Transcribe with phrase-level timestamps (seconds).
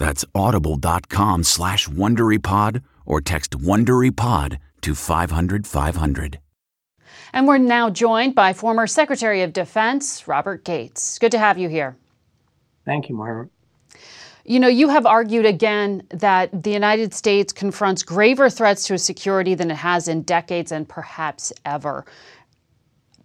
[0.00, 6.38] That's audible.com slash WonderyPod or text WonderyPod to 500 500.
[7.34, 11.18] And we're now joined by former Secretary of Defense Robert Gates.
[11.18, 11.98] Good to have you here.
[12.86, 13.50] Thank you, Margaret.
[14.46, 19.04] You know, you have argued again that the United States confronts graver threats to its
[19.04, 22.06] security than it has in decades and perhaps ever.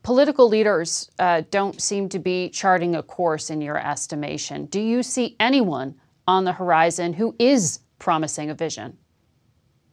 [0.03, 4.65] Political leaders uh, don't seem to be charting a course in your estimation.
[4.65, 5.95] Do you see anyone
[6.27, 8.97] on the horizon who is promising a vision?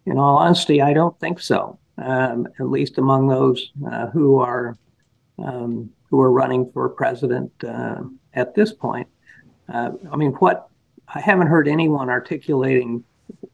[0.07, 1.79] In all honesty, I don't think so.
[1.99, 4.77] Um, at least among those uh, who are
[5.39, 8.03] um, who are running for president uh,
[8.35, 9.09] at this point.
[9.73, 10.69] Uh, I mean, what
[11.09, 13.05] I haven't heard anyone articulating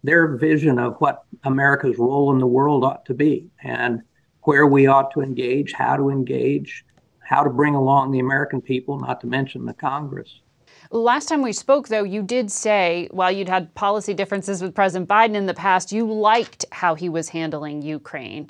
[0.02, 4.02] their vision of what America's role in the world ought to be and
[4.42, 6.84] where we ought to engage, how to engage,
[7.20, 10.40] how to bring along the American people, not to mention the Congress.
[10.90, 15.08] Last time we spoke, though, you did say, while you'd had policy differences with President
[15.08, 18.48] Biden in the past, you liked how he was handling Ukraine.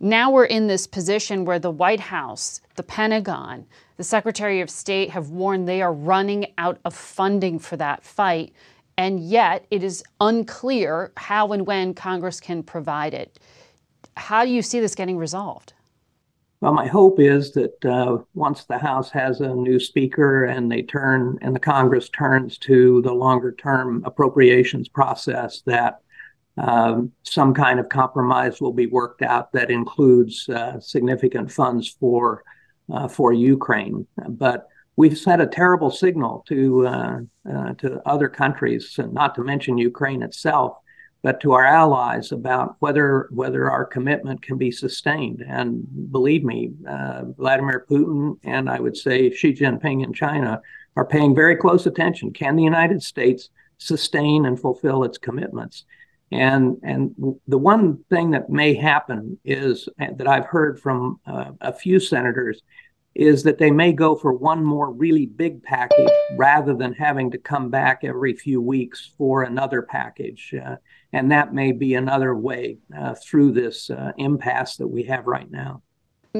[0.00, 3.66] Now we're in this position where the White House, the Pentagon,
[3.96, 8.52] the Secretary of State have warned they are running out of funding for that fight,
[8.98, 13.38] and yet it is unclear how and when Congress can provide it.
[14.16, 15.72] How do you see this getting resolved?
[16.66, 20.82] Well, my hope is that uh, once the House has a new speaker and they
[20.82, 26.00] turn and the Congress turns to the longer term appropriations process, that
[26.58, 32.42] um, some kind of compromise will be worked out that includes uh, significant funds for
[32.92, 34.04] uh, for Ukraine.
[34.28, 34.66] But
[34.96, 40.24] we've sent a terrible signal to uh, uh, to other countries, not to mention Ukraine
[40.24, 40.78] itself,
[41.26, 45.44] but to our allies about whether whether our commitment can be sustained.
[45.44, 50.62] And believe me, uh, Vladimir Putin and I would say Xi Jinping in China
[50.94, 52.32] are paying very close attention.
[52.32, 55.84] Can the United States sustain and fulfill its commitments?
[56.30, 57.12] And and
[57.48, 62.62] the one thing that may happen is that I've heard from uh, a few senators
[63.16, 67.38] is that they may go for one more really big package rather than having to
[67.38, 70.54] come back every few weeks for another package.
[70.54, 70.76] Uh,
[71.12, 75.50] and that may be another way uh, through this uh, impasse that we have right
[75.50, 75.82] now.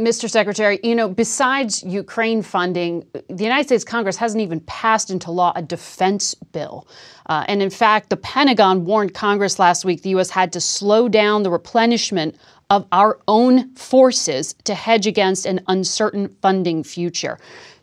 [0.05, 0.29] Mr.
[0.29, 5.53] Secretary, you know, besides Ukraine funding, the United States Congress hasn't even passed into law
[5.57, 6.87] a defense bill.
[7.27, 10.29] Uh, and in fact, the Pentagon warned Congress last week the U.S.
[10.29, 12.37] had to slow down the replenishment
[12.71, 17.39] of our own forces to hedge against an uncertain funding future.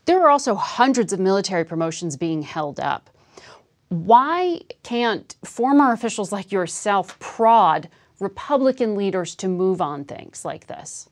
[0.05, 3.09] There are also hundreds of military promotions being held up.
[3.89, 7.89] Why can't former officials like yourself prod
[8.19, 11.09] Republican leaders to move on things like this?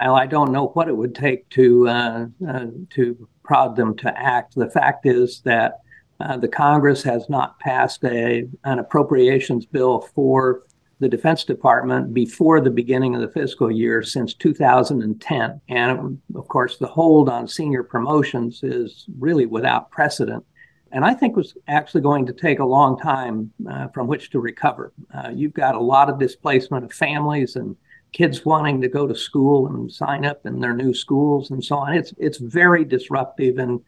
[0.00, 4.18] Well, I don't know what it would take to uh, uh, to prod them to
[4.18, 4.54] act.
[4.54, 5.80] The fact is that
[6.20, 10.62] uh, the Congress has not passed a an appropriations bill for
[11.00, 15.60] the Defense Department before the beginning of the fiscal year since 2010.
[15.68, 20.44] And of course, the hold on senior promotions is really without precedent.
[20.92, 24.40] and I think was actually going to take a long time uh, from which to
[24.40, 24.92] recover.
[25.12, 27.76] Uh, you've got a lot of displacement of families and
[28.12, 31.76] kids wanting to go to school and sign up in their new schools and so
[31.76, 31.92] on.
[31.94, 33.80] It's it's very disruptive, and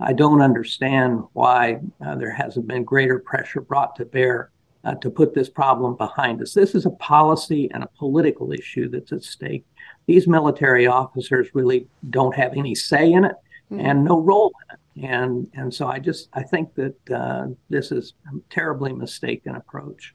[0.00, 4.50] I don't understand why uh, there hasn't been greater pressure brought to bear
[4.84, 6.54] uh, to put this problem behind us.
[6.54, 9.64] This is a policy and a political issue that's at stake.
[10.06, 13.36] These military officers really don't have any say in it
[13.70, 13.80] mm-hmm.
[13.80, 17.92] and no role in it and and so I just I think that uh, this
[17.92, 20.14] is a terribly mistaken approach.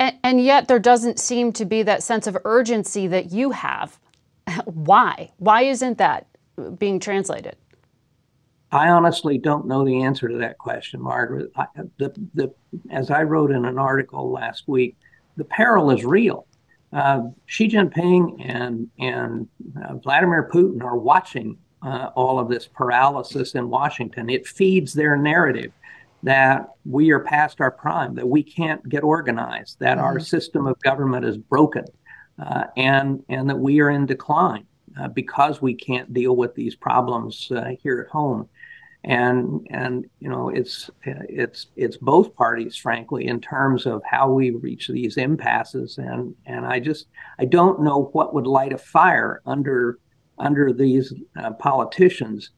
[0.00, 4.00] And, and, yet there doesn't seem to be that sense of urgency that you have.
[4.64, 5.30] Why?
[5.36, 6.26] Why isn't that
[6.78, 7.56] being translated?
[8.76, 11.50] I honestly don't know the answer to that question, Margaret.
[11.56, 11.66] I,
[11.98, 12.54] the, the,
[12.90, 14.96] as I wrote in an article last week,
[15.36, 16.46] the peril is real.
[16.92, 19.48] Uh, Xi Jinping and and
[19.82, 24.28] uh, Vladimir Putin are watching uh, all of this paralysis in Washington.
[24.28, 25.72] It feeds their narrative
[26.22, 30.06] that we are past our prime, that we can't get organized, that mm-hmm.
[30.06, 31.84] our system of government is broken,
[32.38, 34.66] uh, and and that we are in decline
[34.98, 38.48] uh, because we can't deal with these problems uh, here at home.
[39.06, 44.50] And and you know it's it's it's both parties, frankly, in terms of how we
[44.50, 45.98] reach these impasses.
[45.98, 47.06] And and I just
[47.38, 50.00] I don't know what would light a fire under
[50.38, 52.50] under these uh, politicians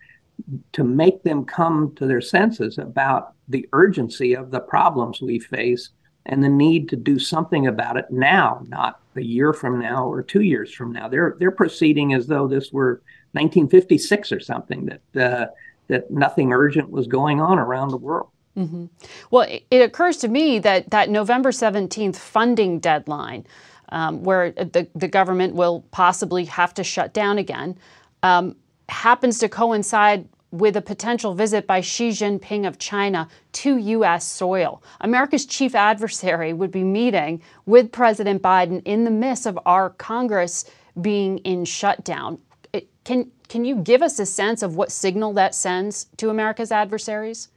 [0.72, 5.90] to make them come to their senses about the urgency of the problems we face
[6.26, 10.22] and the need to do something about it now, not a year from now or
[10.22, 11.08] two years from now.
[11.08, 13.02] They're they're proceeding as though this were
[13.32, 15.46] 1956 or something that uh,
[15.88, 18.28] that nothing urgent was going on around the world.
[18.56, 18.86] Mm-hmm.
[19.30, 23.46] Well, it occurs to me that that November 17th funding deadline
[23.90, 27.78] um, where the, the government will possibly have to shut down again,
[28.22, 28.56] um,
[28.88, 34.26] happens to coincide with a potential visit by Xi Jinping of China to U.S.
[34.26, 34.82] soil.
[35.02, 40.64] America's chief adversary would be meeting with President Biden in the midst of our Congress
[41.00, 42.38] being in shutdown.
[43.08, 47.48] Can, can you give us a sense of what signal that sends to America's adversaries?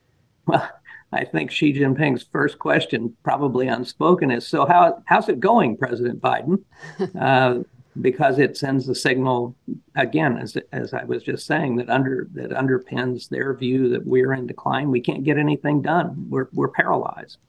[0.45, 0.69] Well,
[1.11, 6.21] I think Xi Jinping's first question, probably unspoken, is so how how's it going, President
[6.21, 6.63] Biden?
[7.19, 7.63] uh,
[7.99, 9.53] because it sends the signal
[9.97, 14.31] again, as as I was just saying, that under that underpins their view that we're
[14.31, 14.89] in decline.
[14.89, 16.27] We can't get anything done.
[16.29, 17.39] We're we're paralyzed.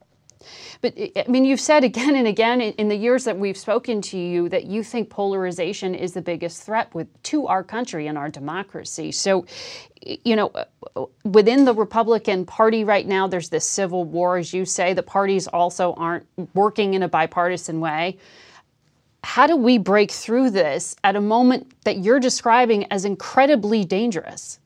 [0.81, 4.01] But eh, I mean, you've said again and again in the years that we've spoken
[4.01, 8.17] to you that you think polarization is the biggest threat with to our country and
[8.17, 9.11] our democracy.
[9.11, 9.45] So,
[10.01, 10.51] you know,
[10.95, 14.93] uh, within the Republican Party right now, there's this civil war, as you say.
[14.93, 18.17] The parties also aren't working in a bipartisan way.
[19.23, 24.59] How do we break through this at a moment that you're describing as incredibly dangerous?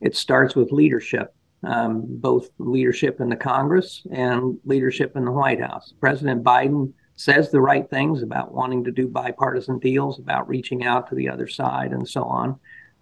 [0.00, 1.34] It starts with leadership
[1.64, 5.92] um, both leadership in the Congress and leadership in the White House.
[6.00, 11.08] President Biden says the right things about wanting to do bipartisan deals, about reaching out
[11.08, 12.58] to the other side, and so on.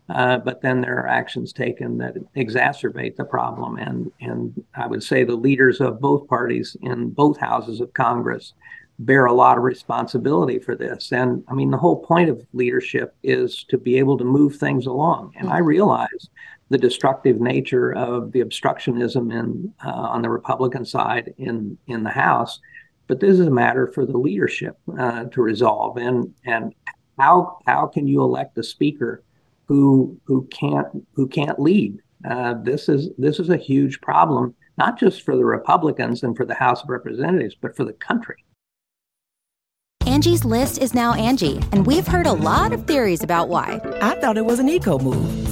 [0.08, 3.76] Uh, but then there are actions taken that exacerbate the problem.
[3.76, 8.54] And, and I would say the leaders of both parties in both houses of Congress
[8.98, 11.12] bear a lot of responsibility for this.
[11.12, 14.86] And I mean, the whole point of leadership is to be able to move things
[14.86, 15.32] along.
[15.36, 16.30] And I realize
[16.68, 22.10] the destructive nature of the obstructionism in uh, on the Republican side in in the
[22.10, 22.60] House.
[23.06, 25.96] But this is a matter for the leadership uh, to resolve.
[25.96, 26.74] And and
[27.18, 29.22] how how can you elect a speaker
[29.66, 32.00] who who can't who can't lead?
[32.28, 36.44] Uh, this is this is a huge problem, not just for the Republicans and for
[36.44, 38.42] the House of Representatives, but for the country.
[40.06, 43.80] Angie's list is now Angi, and we've heard a lot of theories about why.
[44.00, 45.45] I thought it was an eco move.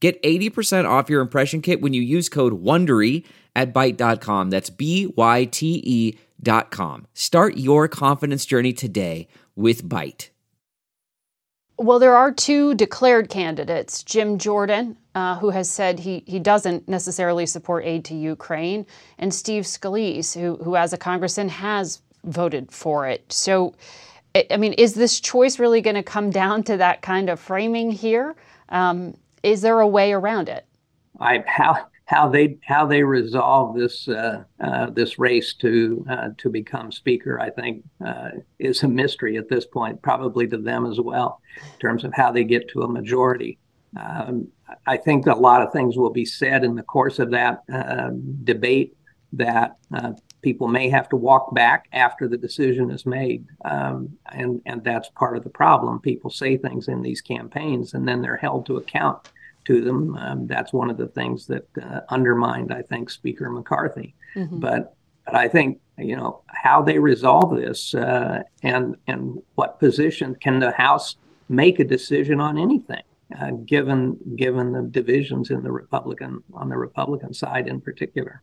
[0.00, 3.24] Get 80% off your impression kit when you use code WONDERY
[3.54, 4.50] at Byte.com.
[4.50, 7.06] That's B-Y-T-E Byte.com.
[7.14, 10.30] Start your confidence journey today with Byte.
[11.78, 16.88] Well, there are two declared candidates Jim Jordan, uh, who has said he, he doesn't
[16.88, 18.86] necessarily support aid to Ukraine,
[19.18, 23.30] and Steve Scalise, who, who, as a congressman, has voted for it.
[23.30, 23.74] So,
[24.50, 27.90] I mean, is this choice really going to come down to that kind of framing
[27.90, 28.36] here?
[28.70, 29.14] Um,
[29.46, 30.66] is there a way around it?
[31.20, 36.50] I, how how they how they resolve this uh, uh, this race to uh, to
[36.50, 41.00] become speaker, I think, uh, is a mystery at this point, probably to them as
[41.00, 43.58] well, in terms of how they get to a majority.
[43.98, 44.48] Um,
[44.86, 48.38] I think a lot of things will be said in the course of that um,
[48.44, 48.96] debate
[49.32, 50.12] that uh,
[50.42, 55.08] people may have to walk back after the decision is made, um, and and that's
[55.10, 56.00] part of the problem.
[56.00, 59.28] People say things in these campaigns, and then they're held to account
[59.66, 60.16] to them.
[60.16, 64.14] Um, that's one of the things that uh, undermined, I think, Speaker McCarthy.
[64.34, 64.60] Mm-hmm.
[64.60, 70.36] But but I think you know how they resolve this uh, and and what position
[70.36, 71.16] can the House
[71.48, 73.02] make a decision on anything,
[73.40, 78.42] uh, given given the divisions in the Republican on the Republican side in particular.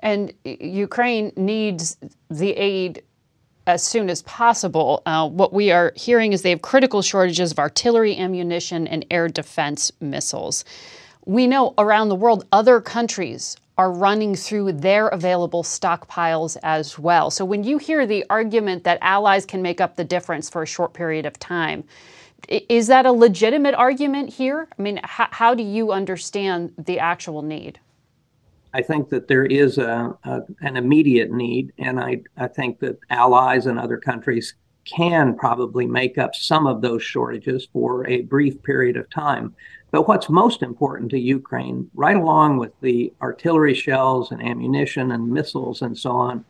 [0.00, 1.96] And Ukraine needs
[2.30, 3.02] the aid
[3.66, 5.02] as soon as possible.
[5.06, 9.28] Uh, what we are hearing is they have critical shortages of artillery, ammunition, and air
[9.28, 10.64] defense missiles.
[11.26, 17.30] We know around the world, other countries are running through their available stockpiles as well.
[17.30, 20.66] So when you hear the argument that allies can make up the difference for a
[20.66, 21.84] short period of time,
[22.48, 24.68] is that a legitimate argument here?
[24.78, 27.78] I mean, how, how do you understand the actual need?
[28.72, 32.98] I think that there is a, a, an immediate need, and I, I think that
[33.10, 38.62] allies and other countries can probably make up some of those shortages for a brief
[38.62, 39.54] period of time.
[39.90, 45.28] But what's most important to Ukraine, right along with the artillery shells and ammunition and
[45.28, 46.44] missiles and so on,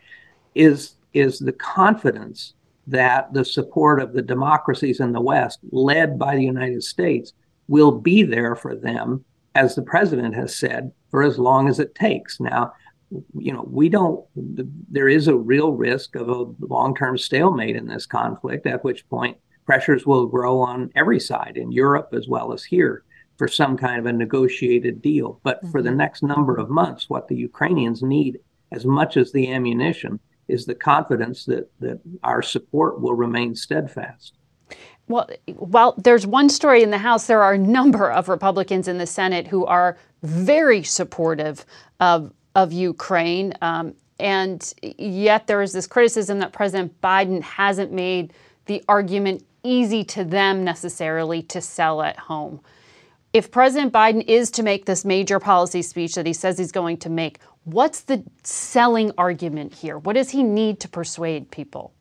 [0.54, 2.54] is, is the confidence
[2.86, 7.32] that the support of the democracies in the West, led by the United States,
[7.68, 11.94] will be there for them, as the president has said, for as long as it
[11.94, 12.40] takes.
[12.40, 12.72] Now,
[13.36, 17.86] you know, we don't, there is a real risk of a long term stalemate in
[17.86, 22.52] this conflict, at which point pressures will grow on every side in Europe as well
[22.52, 23.04] as here
[23.36, 25.40] for some kind of a negotiated deal.
[25.42, 25.70] But mm-hmm.
[25.70, 25.98] for the mm-hmm.
[25.98, 28.38] next number of months, what the Ukrainians need,
[28.70, 34.34] as much as the ammunition, is the confidence that, that our support will remain steadfast.
[35.10, 38.98] Well, while there's one story in the House, there are a number of Republicans in
[38.98, 41.64] the Senate who are very supportive
[41.98, 43.52] of, of Ukraine.
[43.60, 48.32] Um, and yet there is this criticism that President Biden hasn't made
[48.66, 52.60] the argument easy to them necessarily to sell at home.
[53.32, 56.98] If President Biden is to make this major policy speech that he says he's going
[56.98, 59.98] to make, what's the selling argument here?
[59.98, 61.94] What does he need to persuade people?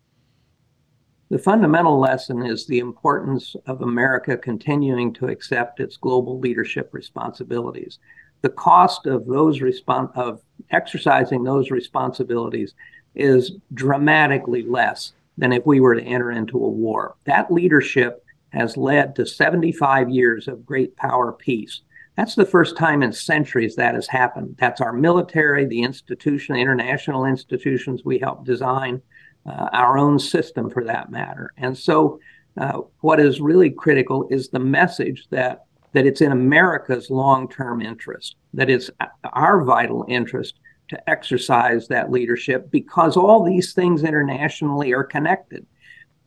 [1.30, 8.00] The fundamental lesson is the importance of America continuing to accept its global leadership responsibilities.
[8.42, 12.74] The cost of those respon- of exercising those responsibilities
[13.14, 17.16] is dramatically less than if we were to enter into a war.
[17.26, 21.82] That leadership has led to 75 years of great power peace.
[22.18, 24.56] That's the first time in centuries that has happened.
[24.60, 29.02] That's our military, the institution, international institutions we helped design,
[29.50, 31.52] uh, our own system for that matter.
[31.58, 32.20] And so,
[32.58, 38.36] uh, what is really critical is the message that that it's in America's long-term interest,
[38.54, 38.92] that it's
[39.34, 45.66] our vital interest to exercise that leadership because all these things internationally are connected.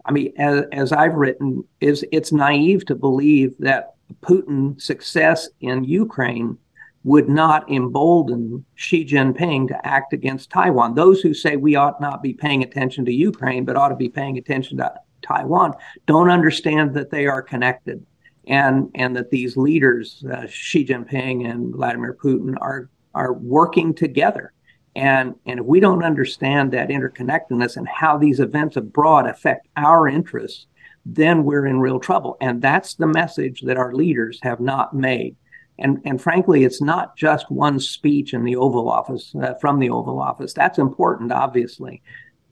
[0.04, 5.84] I mean, as, as I've written, is it's naive to believe that Putin's success in
[5.84, 6.58] Ukraine
[7.04, 10.94] would not embolden Xi Jinping to act against Taiwan.
[10.94, 14.08] Those who say we ought not be paying attention to Ukraine, but ought to be
[14.08, 15.74] paying attention to Taiwan,
[16.06, 18.04] don't understand that they are connected,
[18.46, 24.52] and and that these leaders, uh, Xi Jinping and Vladimir Putin, are are working together.
[24.94, 30.08] And and if we don't understand that interconnectedness and how these events abroad affect our
[30.08, 30.66] interests,
[31.06, 32.36] then we're in real trouble.
[32.40, 35.36] And that's the message that our leaders have not made.
[35.82, 39.90] And, and frankly, it's not just one speech in the Oval Office, uh, from the
[39.90, 40.54] Oval Office.
[40.54, 42.02] That's important, obviously.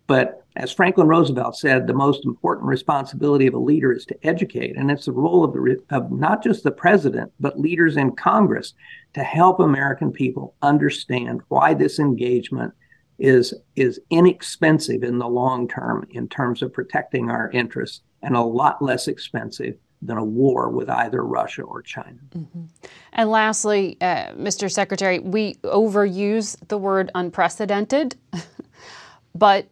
[0.08, 4.76] But as Franklin Roosevelt said, the most important responsibility of a leader is to educate.
[4.76, 8.74] And it's the role of, the, of not just the president, but leaders in Congress
[9.14, 12.74] to help American people understand why this engagement
[13.20, 18.40] is, is inexpensive in the long term in terms of protecting our interests and a
[18.40, 22.18] lot less expensive than a war with either Russia or China.
[22.34, 22.64] Mm-hmm.
[23.12, 24.70] And lastly, uh, Mr.
[24.70, 28.16] Secretary, we overuse the word unprecedented,
[29.34, 29.66] but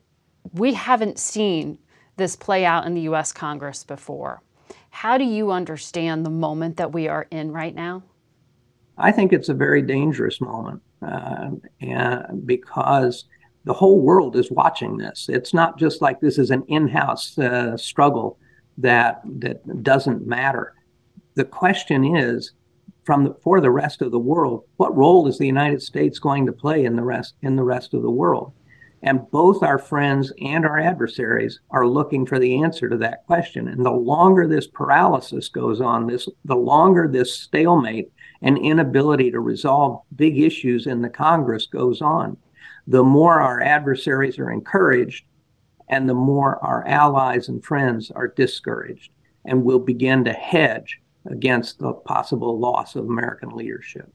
[0.52, 1.78] we haven't seen
[2.16, 4.42] this play out in the US Congress before.
[4.90, 8.02] How do you understand the moment that we are in right now?
[8.98, 13.24] I think it's a very dangerous moment uh, and because
[13.64, 15.28] the whole world is watching this.
[15.28, 18.38] It's not just like this is an in-house uh, struggle
[18.78, 20.74] that that doesn't matter.
[21.34, 22.52] The question is,
[23.04, 26.46] from the, for the rest of the world, what role is the United States going
[26.46, 28.52] to play in the rest in the rest of the world?
[29.02, 33.68] And both our friends and our adversaries are looking for the answer to that question.
[33.68, 38.10] And the longer this paralysis goes on, this the longer this stalemate
[38.42, 42.36] and inability to resolve big issues in the Congress goes on,
[42.86, 45.24] the more our adversaries are encouraged
[45.88, 49.10] and the more our allies and friends are discouraged
[49.44, 54.12] and will begin to hedge against the possible loss of American leadership.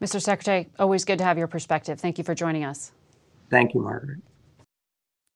[0.00, 0.20] Mr.
[0.20, 1.98] Secretary, always good to have your perspective.
[1.98, 2.92] Thank you for joining us.
[3.50, 4.20] Thank you, Margaret.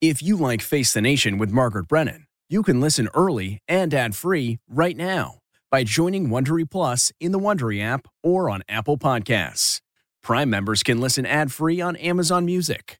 [0.00, 4.58] If you like Face the Nation with Margaret Brennan, you can listen early and ad-free
[4.68, 5.38] right now
[5.70, 9.80] by joining Wondery Plus in the Wondery app or on Apple Podcasts.
[10.22, 12.99] Prime members can listen ad-free on Amazon Music.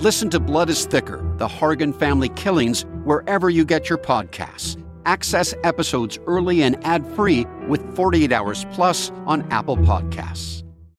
[0.00, 4.82] Listen to Blood is Thicker: The Hargan Family Killings wherever you get your podcasts.
[5.04, 10.61] Access episodes early and ad-free with 48 Hours Plus on Apple Podcasts.